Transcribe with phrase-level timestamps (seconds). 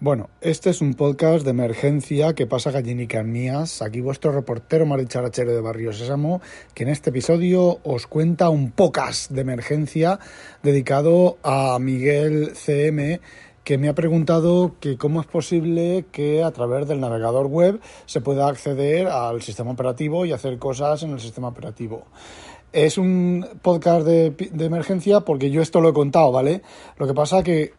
[0.00, 3.82] Bueno, este es un podcast de emergencia que pasa gallinicas mías.
[3.82, 6.40] Aquí vuestro reportero maricharachero de Barrio Sésamo,
[6.72, 10.20] que en este episodio os cuenta un podcast de emergencia
[10.62, 13.20] dedicado a Miguel CM,
[13.64, 18.20] que me ha preguntado que cómo es posible que a través del navegador web se
[18.20, 22.06] pueda acceder al sistema operativo y hacer cosas en el sistema operativo.
[22.72, 26.62] Es un podcast de, de emergencia porque yo esto lo he contado, ¿vale?
[26.98, 27.72] Lo que pasa que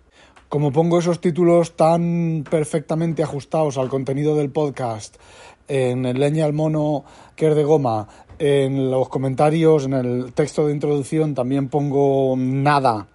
[0.49, 5.15] como pongo esos títulos tan perfectamente ajustados al contenido del podcast
[5.67, 7.05] en el leña al mono
[7.35, 8.07] que es de goma,
[8.39, 13.07] en los comentarios, en el texto de introducción también pongo nada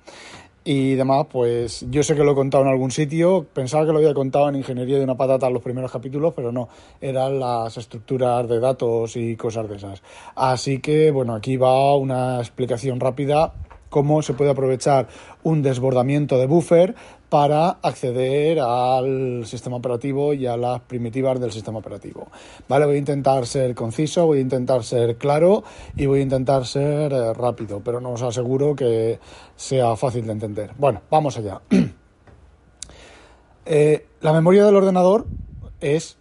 [0.63, 3.99] y demás, pues yo sé que lo he contado en algún sitio, pensaba que lo
[3.99, 6.69] había contado en Ingeniería de una Patata en los primeros capítulos, pero no,
[7.01, 10.03] eran las estructuras de datos y cosas de esas.
[10.35, 13.53] Así que, bueno, aquí va una explicación rápida
[13.95, 15.07] cómo se puede aprovechar
[15.45, 16.97] un desbordamiento de buffer
[17.29, 22.27] para acceder al sistema operativo y a las primitivas del sistema operativo.
[22.69, 25.63] Vale, voy a intentar ser conciso, voy a intentar ser claro
[25.97, 29.21] y voy a intentar ser eh, rápido, pero no os aseguro que
[29.55, 30.73] sea fácil de entender.
[30.77, 31.61] Bueno, vamos allá.
[33.67, 35.25] Eh, la memoria del ordenador
[35.81, 36.19] es,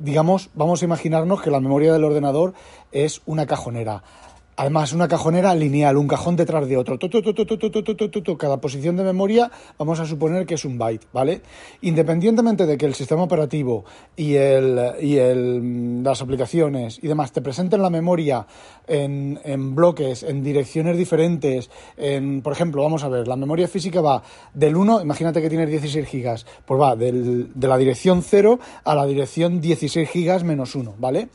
[0.00, 2.54] digamos, vamos a imaginarnos que la memoria del ordenador
[2.90, 4.02] es una cajonera.
[4.58, 6.98] Además, una cajonera lineal, un cajón detrás de otro.
[8.38, 11.42] Cada posición de memoria vamos a suponer que es un byte, ¿vale?
[11.82, 13.84] Independientemente de que el sistema operativo
[14.16, 18.46] y, el, y el, las aplicaciones y demás te presenten la memoria
[18.86, 24.00] en, en bloques, en direcciones diferentes, en, por ejemplo, vamos a ver, la memoria física
[24.00, 24.22] va
[24.54, 28.94] del 1, imagínate que tienes 16 gigas, pues va del, de la dirección 0 a
[28.94, 31.28] la dirección 16 gigas menos 1, ¿vale?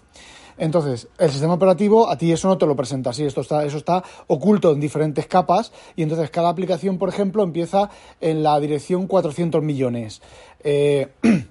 [0.62, 3.78] Entonces, el sistema operativo a ti eso no te lo presenta así, esto está, eso
[3.78, 7.90] está oculto en diferentes capas y entonces cada aplicación, por ejemplo, empieza
[8.20, 10.22] en la dirección 400 millones.
[10.64, 11.08] Eh,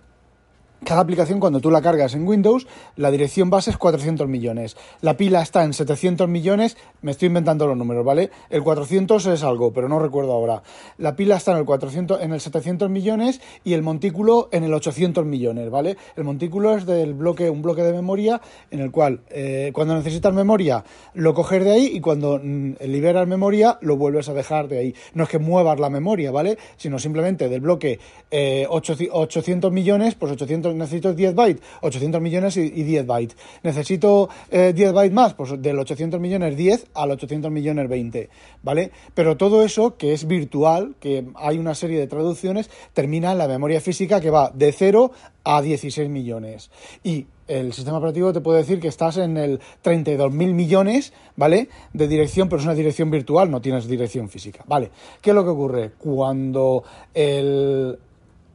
[0.84, 4.78] Cada aplicación, cuando tú la cargas en Windows, la dirección base es 400 millones.
[5.02, 8.30] La pila está en 700 millones, me estoy inventando los números, ¿vale?
[8.48, 10.62] El 400 es algo, pero no recuerdo ahora.
[10.96, 14.72] La pila está en el, 400, en el 700 millones y el montículo en el
[14.72, 15.98] 800 millones, ¿vale?
[16.16, 20.32] El montículo es del bloque, un bloque de memoria en el cual eh, cuando necesitas
[20.32, 24.78] memoria lo coges de ahí y cuando mm, liberas memoria lo vuelves a dejar de
[24.78, 24.94] ahí.
[25.12, 26.56] No es que muevas la memoria, ¿vale?
[26.78, 32.70] Sino simplemente del bloque 800 eh, millones, pues 800 necesito 10 bytes, 800 millones y,
[32.70, 33.36] 10 bytes.
[33.62, 38.28] Necesito 10 eh, bytes más, pues del 800 millones 10 al 800 millones 20,
[38.62, 38.90] ¿vale?
[39.14, 43.48] Pero todo eso que es virtual, que hay una serie de traducciones, termina en la
[43.48, 45.12] memoria física que va de 0
[45.44, 46.70] a 16 millones.
[47.02, 51.68] Y el sistema operativo te puede decir que estás en el 32.000 millones, ¿vale?
[51.92, 54.90] De dirección, pero es una dirección virtual, no tienes dirección física, ¿vale?
[55.20, 55.90] ¿Qué es lo que ocurre?
[55.98, 57.98] Cuando el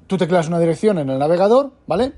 [0.08, 2.14] tú tecleas una dirección en el navegador, ¿vale?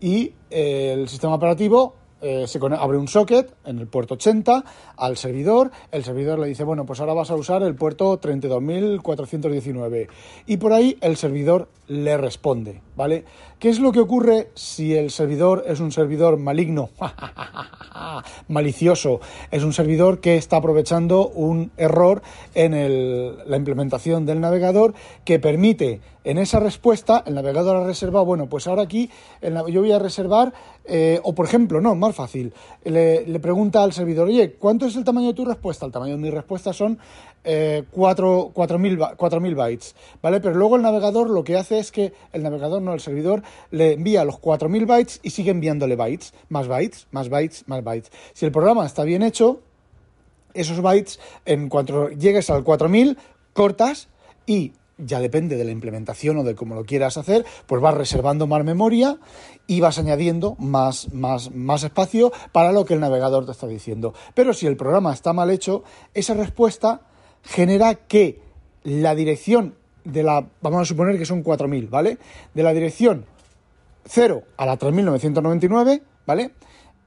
[0.00, 4.64] Y eh, el sistema operativo eh, se abre un socket en el puerto 80
[4.96, 10.08] al servidor, el servidor le dice, bueno, pues ahora vas a usar el puerto 32.419
[10.46, 13.24] y por ahí el servidor le responde, ¿vale?
[13.58, 16.90] ¿Qué es lo que ocurre si el servidor es un servidor maligno,
[18.48, 19.20] malicioso?
[19.50, 22.22] Es un servidor que está aprovechando un error
[22.54, 22.72] en
[23.50, 24.94] la implementación del navegador
[25.24, 29.10] que permite en esa respuesta, el navegador ha reservado, bueno, pues ahora aquí
[29.42, 30.52] yo voy a reservar,
[30.84, 32.52] eh, o por ejemplo, no, más fácil,
[32.84, 35.86] le, pregunta al servidor, oye, ¿cuánto es el tamaño de tu respuesta?
[35.86, 36.98] El tamaño de mi respuesta son
[37.44, 40.40] eh, 4.000 bytes, ¿vale?
[40.40, 43.94] Pero luego el navegador lo que hace es que el navegador, no el servidor, le
[43.94, 48.12] envía los 4.000 bytes y sigue enviándole bytes, más bytes, más bytes, más bytes.
[48.32, 49.60] Si el programa está bien hecho,
[50.54, 53.16] esos bytes, en cuanto llegues al 4.000,
[53.52, 54.08] cortas
[54.46, 58.46] y ya depende de la implementación o de cómo lo quieras hacer, pues vas reservando
[58.46, 59.18] más memoria
[59.66, 64.14] y vas añadiendo más, más, más espacio para lo que el navegador te está diciendo.
[64.34, 65.82] Pero si el programa está mal hecho,
[66.14, 67.02] esa respuesta
[67.42, 68.40] genera que
[68.84, 69.74] la dirección
[70.04, 72.18] de la, vamos a suponer que son 4.000, ¿vale?
[72.54, 73.26] De la dirección
[74.04, 76.52] 0 a la 3.999, ¿vale?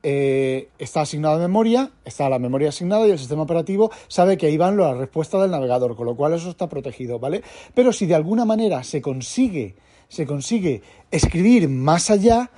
[0.03, 4.55] Eh, está asignada memoria, está la memoria asignada y el sistema operativo sabe que ahí
[4.55, 7.41] van las respuestas del navegador, con lo cual eso está protegido, ¿vale?
[7.73, 9.75] Pero si de alguna manera se consigue
[10.07, 10.81] se consigue
[11.11, 12.51] escribir más allá,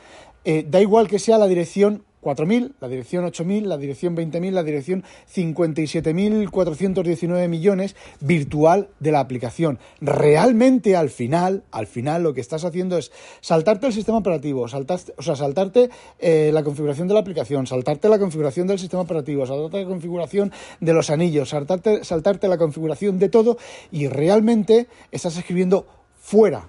[0.45, 4.63] eh, da igual que sea la dirección 4.000, la dirección 8.000, la dirección 20.000, la
[4.63, 9.79] dirección 57.419 millones virtual de la aplicación.
[10.01, 15.13] Realmente al final, al final lo que estás haciendo es saltarte el sistema operativo, saltarte,
[15.17, 15.89] o sea, saltarte
[16.19, 20.51] eh, la configuración de la aplicación, saltarte la configuración del sistema operativo, saltarte la configuración
[20.81, 23.57] de los anillos, saltarte, saltarte la configuración de todo
[23.89, 25.87] y realmente estás escribiendo
[26.19, 26.67] fuera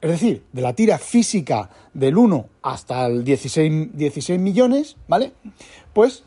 [0.00, 5.32] es decir, de la tira física del 1 hasta el 16, 16 millones, ¿vale?
[5.92, 6.24] Pues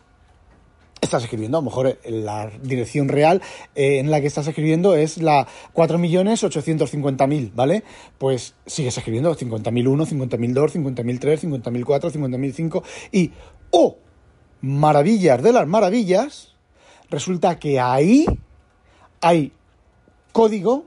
[1.00, 3.42] estás escribiendo, a lo mejor la dirección real
[3.76, 7.84] eh, en la que estás escribiendo es la 4.850.000, ¿vale?
[8.18, 13.32] Pues sigues escribiendo 50.001, 50.002, 50.003, 50.004, 50.005 y,
[13.72, 13.98] ¡oh!
[14.62, 16.54] Maravillas de las maravillas,
[17.10, 18.26] resulta que ahí
[19.20, 19.54] hay
[20.32, 20.86] código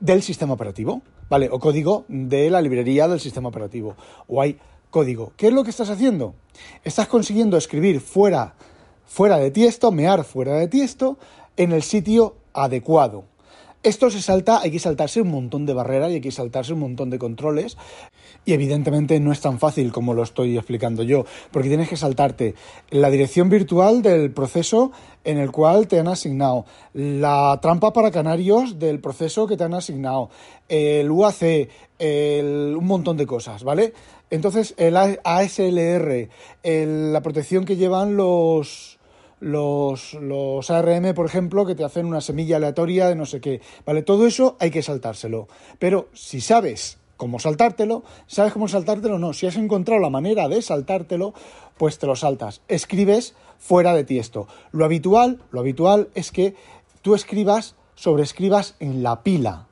[0.00, 1.02] del sistema operativo.
[1.28, 1.48] ¿Vale?
[1.50, 3.96] O código de la librería del sistema operativo.
[4.28, 4.58] O hay
[4.90, 5.32] código.
[5.36, 6.34] ¿Qué es lo que estás haciendo?
[6.84, 8.54] Estás consiguiendo escribir fuera,
[9.04, 11.18] fuera de tiesto, mear fuera de tiesto,
[11.56, 13.24] en el sitio adecuado.
[13.86, 16.80] Esto se salta, hay que saltarse un montón de barreras y hay que saltarse un
[16.80, 17.76] montón de controles.
[18.44, 22.56] Y evidentemente no es tan fácil como lo estoy explicando yo, porque tienes que saltarte
[22.90, 24.90] la dirección virtual del proceso
[25.22, 29.74] en el cual te han asignado, la trampa para canarios del proceso que te han
[29.74, 30.30] asignado,
[30.68, 31.68] el UAC,
[32.00, 33.92] un montón de cosas, ¿vale?
[34.30, 36.28] Entonces, el ASLR,
[36.64, 38.95] la protección que llevan los
[39.40, 43.60] los, los ARM, por ejemplo, que te hacen una semilla aleatoria de no sé qué.
[43.84, 44.02] ¿Vale?
[44.02, 45.48] Todo eso hay que saltárselo.
[45.78, 49.32] Pero si sabes cómo saltártelo, sabes cómo saltártelo, no.
[49.32, 51.34] Si has encontrado la manera de saltártelo,
[51.76, 52.62] pues te lo saltas.
[52.68, 54.46] Escribes fuera de tiesto.
[54.72, 56.54] Lo habitual, lo habitual es que
[57.02, 59.66] tú escribas, sobreescribas en la pila.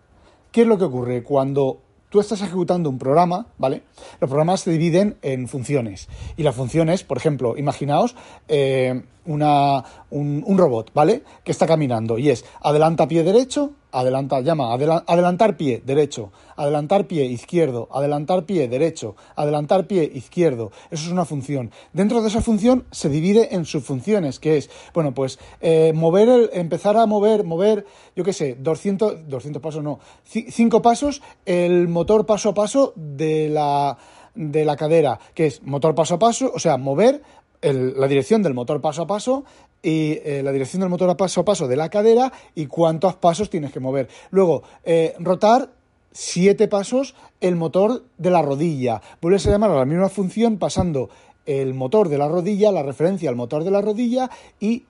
[0.53, 1.23] ¿Qué es lo que ocurre?
[1.23, 1.81] Cuando
[2.15, 3.83] tú estás ejecutando un programa, ¿vale?
[4.21, 6.09] Los programas se dividen en funciones.
[6.37, 8.15] Y las funciones, por ejemplo, imaginaos
[8.47, 11.25] eh, una, un, robot, ¿vale?
[11.43, 17.25] Que está caminando y es adelanta pie derecho, adelanta, llama, adelantar pie derecho, adelantar pie
[17.27, 20.73] izquierdo, adelantar pie derecho, adelantar pie izquierdo.
[20.91, 21.71] Eso es una función.
[21.93, 26.51] Dentro de esa función se divide en subfunciones, que es, bueno, pues eh, mover, el,
[26.53, 27.87] empezar a mover, mover,
[28.17, 33.49] yo qué sé, 200, 200 pasos no, 5 pasos, el motor paso a paso de
[33.49, 33.97] la
[34.35, 37.23] de la cadera, que es motor paso a paso, o sea, mover
[37.73, 39.45] la dirección del motor paso a paso
[39.83, 43.17] y eh, la dirección del motor a paso a paso de la cadera y cuántos
[43.17, 44.09] pasos tienes que mover.
[44.31, 45.71] Luego, eh, rotar
[46.13, 49.03] siete pasos el motor de la rodilla.
[49.21, 51.11] Vuelves a llamar a la misma función pasando
[51.47, 54.31] el motor de la rodilla, la referencia al motor de la rodilla
[54.61, 54.85] y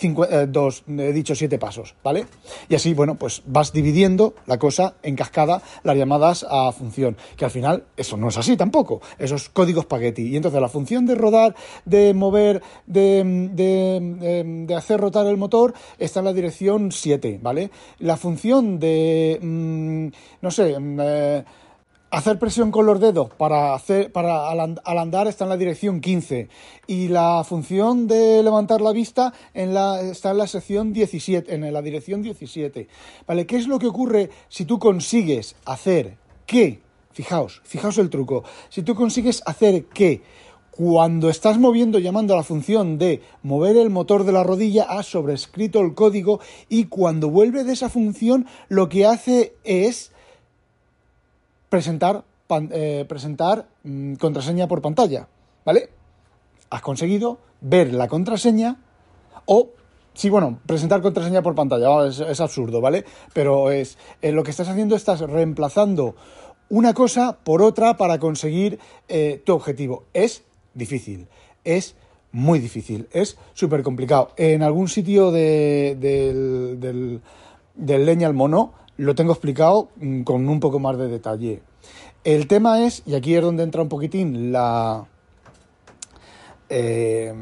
[0.00, 2.26] eh, dos, he dicho siete pasos, ¿vale?
[2.68, 7.44] Y así, bueno, pues vas dividiendo la cosa en cascada, las llamadas a función, que
[7.44, 10.22] al final eso no es así tampoco, esos códigos spaghetti.
[10.22, 11.54] Y entonces la función de rodar,
[11.84, 17.70] de mover, de, de, de, hacer rotar el motor está en la dirección 7, ¿vale?
[17.98, 20.06] La función de, mm,
[20.40, 21.44] no sé, mm, eh,
[22.12, 26.50] Hacer presión con los dedos para, hacer, para al, andar está en la dirección 15
[26.86, 32.20] y la función de levantar la vista está en la sección 17, en la dirección
[32.20, 32.86] 17.
[33.26, 33.46] ¿Vale?
[33.46, 36.82] ¿Qué es lo que ocurre si tú consigues hacer que,
[37.12, 40.20] fijaos, fijaos el truco, si tú consigues hacer que
[40.70, 45.06] cuando estás moviendo llamando a la función de mover el motor de la rodilla has
[45.06, 50.11] sobrescrito el código y cuando vuelve de esa función lo que hace es
[51.72, 52.22] presentar,
[52.70, 55.26] eh, presentar mm, contraseña por pantalla,
[55.64, 55.88] ¿vale?
[56.68, 58.76] Has conseguido ver la contraseña
[59.46, 59.70] o
[60.14, 63.06] Sí, bueno, presentar contraseña por pantalla es, absurdo, ¿vale?
[63.32, 66.14] Pero es eh, lo que estás haciendo, estás reemplazando
[66.68, 70.04] una cosa por otra para conseguir eh, tu objetivo.
[70.12, 71.28] Es difícil,
[71.64, 71.96] es
[72.30, 74.32] muy difícil, es súper complicado.
[74.36, 77.22] En algún sitio de, del, del,
[77.74, 81.62] del leña al mono lo tengo explicado mm, con un poco más de detalle.
[82.24, 85.06] El tema es, y aquí es donde entra un poquitín la...
[86.68, 87.34] Eh,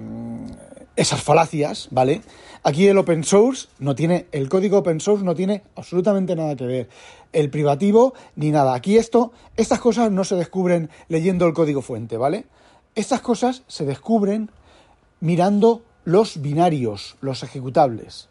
[0.96, 2.20] esas falacias, ¿vale?
[2.62, 6.66] Aquí el open source no tiene, el código open source no tiene absolutamente nada que
[6.66, 6.88] ver.
[7.32, 8.74] El privativo ni nada.
[8.74, 12.44] Aquí esto, estas cosas no se descubren leyendo el código fuente, ¿vale?
[12.94, 14.50] Estas cosas se descubren
[15.20, 18.28] mirando los binarios, los ejecutables.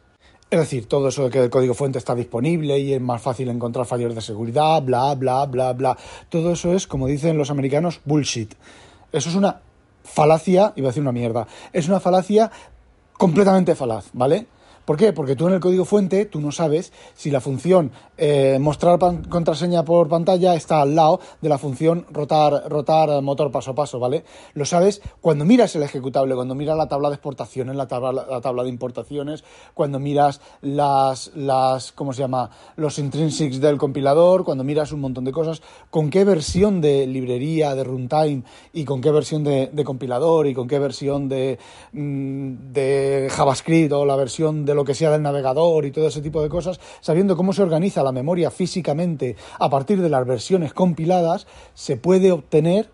[0.51, 3.49] Es decir, todo eso de que el código fuente está disponible y es más fácil
[3.49, 5.97] encontrar fallos de seguridad, bla, bla, bla, bla.
[6.27, 8.55] Todo eso es, como dicen los americanos, bullshit.
[9.11, 9.61] Eso es una
[10.03, 12.49] falacia, iba a decir una mierda, es una falacia
[13.13, 14.47] completamente falaz, ¿vale?
[14.89, 15.13] ¿Por qué?
[15.13, 18.97] Porque tú en el código fuente, tú no sabes si la función eh, mostrar
[19.29, 23.99] contraseña por pantalla está al lado de la función rotar, rotar motor paso a paso,
[23.99, 24.23] ¿vale?
[24.55, 28.41] Lo sabes cuando miras el ejecutable, cuando miras la tabla de exportaciones, la tabla, la
[28.41, 29.43] tabla de importaciones,
[29.75, 32.49] cuando miras las, las, ¿cómo se llama?
[32.75, 37.75] Los intrinsics del compilador, cuando miras un montón de cosas, con qué versión de librería,
[37.75, 38.41] de runtime
[38.73, 41.59] y con qué versión de, compilador y con qué versión de,
[41.93, 46.41] mm, JavaScript o la versión de lo que sea del navegador y todo ese tipo
[46.41, 51.47] de cosas, sabiendo cómo se organiza la memoria físicamente a partir de las versiones compiladas,
[51.73, 52.89] se puede obtener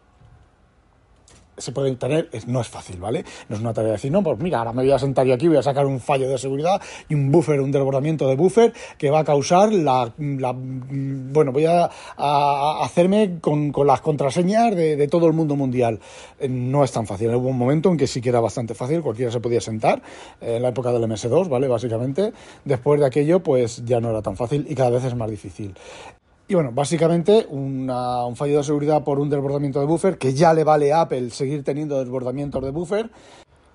[1.57, 3.23] se puede tener, no es fácil, ¿vale?
[3.49, 5.33] No es una tarea de decir, no, pues mira, ahora me voy a sentar yo
[5.33, 8.73] aquí, voy a sacar un fallo de seguridad y un buffer, un desbordamiento de buffer
[8.97, 11.89] que va a causar la, bueno, voy a,
[12.83, 15.99] hacerme con, las contraseñas de, todo el mundo mundial.
[16.39, 17.33] Eh, no es tan fácil.
[17.35, 20.01] Hubo un momento en que sí que era bastante fácil, cualquiera se podía sentar,
[20.41, 21.67] eh, en la época del MS2, ¿vale?
[21.67, 22.33] Básicamente.
[22.63, 25.75] Después de aquello, pues ya no era tan fácil y cada vez es más difícil.
[26.47, 27.87] Y bueno, básicamente un
[28.35, 31.63] fallo de seguridad por un desbordamiento de buffer, que ya le vale a Apple seguir
[31.63, 33.09] teniendo desbordamientos de buffer,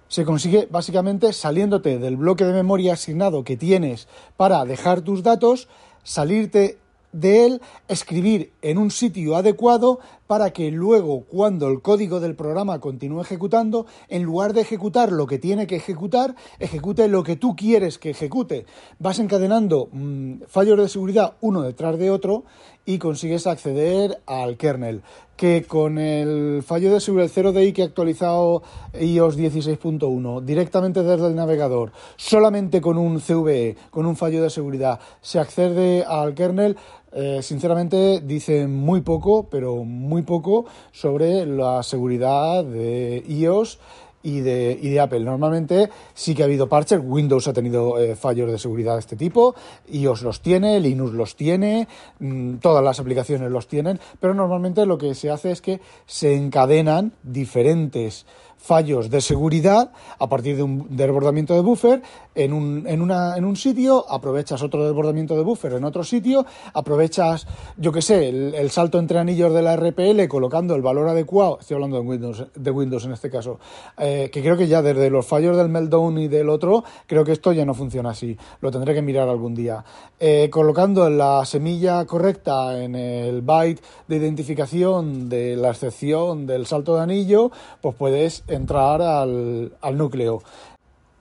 [0.06, 5.68] se consigue básicamente saliéndote del bloque de memoria asignado que tienes para dejar tus datos,
[6.04, 6.78] salirte
[7.12, 9.98] de él, escribir en un sitio adecuado
[10.30, 15.26] para que luego, cuando el código del programa continúe ejecutando, en lugar de ejecutar lo
[15.26, 18.64] que tiene que ejecutar, ejecute lo que tú quieres que ejecute.
[19.00, 22.44] Vas encadenando mm, fallos de seguridad uno detrás de otro
[22.87, 25.02] y consigues acceder al kernel.
[25.37, 28.62] Que con el fallo de seguridad 0DI que ha actualizado
[29.00, 35.00] iOS 16.1 directamente desde el navegador, solamente con un CVE, con un fallo de seguridad,
[35.22, 36.76] se accede al kernel,
[37.12, 43.78] eh, sinceramente dice muy poco, pero muy poco sobre la seguridad de iOS
[44.22, 45.20] y de, Apple.
[45.20, 49.16] Normalmente sí que ha habido parches, Windows ha tenido eh, fallos de seguridad de este
[49.16, 49.54] tipo,
[49.90, 51.88] iOS los tiene, Linux los tiene,
[52.18, 56.34] mm, todas las aplicaciones los tienen, pero normalmente lo que se hace es que se
[56.34, 58.26] encadenan diferentes
[58.60, 62.02] fallos de seguridad a partir de un desbordamiento de buffer
[62.34, 66.44] en un, en, una, en un sitio, aprovechas otro desbordamiento de buffer en otro sitio,
[66.74, 71.58] aprovechas, yo qué sé, el, salto entre anillos de la RPL colocando el valor adecuado,
[71.60, 73.58] estoy hablando de Windows, de Windows en este caso,
[73.98, 77.32] eh, que creo que ya desde los fallos del Meltdown y del otro, creo que
[77.32, 79.84] esto ya no funciona así, lo tendré que mirar algún día.
[80.20, 86.96] Eh, colocando la semilla correcta en el byte de identificación de la excepción del salto
[86.96, 87.50] de anillo,
[87.80, 90.42] pues puedes entrar al, al núcleo.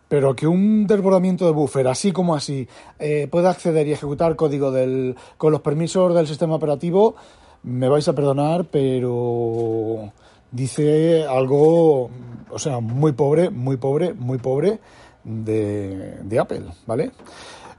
[0.07, 2.67] Pero que un desbordamiento de buffer, así como así,
[2.97, 7.15] eh, pueda acceder y ejecutar código del, con los permisos del sistema operativo,
[7.63, 10.11] me vais a perdonar, pero
[10.51, 12.09] dice algo,
[12.49, 14.79] o sea, muy pobre, muy pobre, muy pobre
[15.23, 17.11] de, de Apple, ¿vale?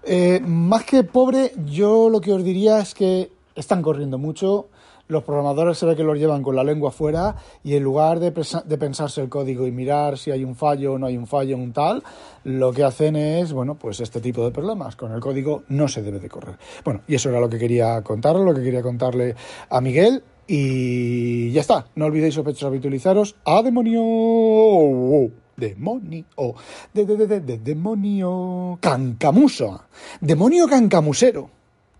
[0.04, 4.68] Eh, más que pobre, yo lo que os diría es que están corriendo mucho,
[5.10, 8.30] los programadores se ve que los llevan con la lengua fuera y en lugar de,
[8.30, 11.72] pensarse el código y mirar si hay un fallo o no hay un fallo, un
[11.72, 12.02] tal,
[12.44, 14.96] lo que hacen es, bueno, pues este tipo de problemas.
[14.96, 16.56] Con el código no se debe de correr.
[16.84, 19.34] Bueno, y eso era lo que quería contarle, lo que quería contarle
[19.68, 20.22] a Miguel.
[20.46, 21.86] Y ya está.
[21.94, 25.30] No olvidéis, sospechosos, habitualizaros a demonio.
[25.56, 26.24] Demonio.
[26.94, 28.78] De, de, de, de, demonio.
[28.80, 29.82] Cancamuso.
[30.20, 31.59] Demonio cancamusero.